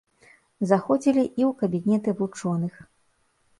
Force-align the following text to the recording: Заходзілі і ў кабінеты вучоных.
Заходзілі 0.71 1.21
і 1.27 1.43
ў 1.49 1.51
кабінеты 1.61 2.17
вучоных. 2.25 2.73